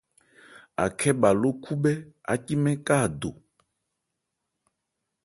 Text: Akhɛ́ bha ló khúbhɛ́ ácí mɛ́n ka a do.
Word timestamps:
Akhɛ́ 0.83 1.11
bha 1.21 1.29
ló 1.41 1.49
khúbhɛ́ 1.63 1.95
ácí 2.31 2.53
mɛ́n 2.63 2.77
ka 2.85 2.95
a 3.05 3.07
do. 3.19 3.29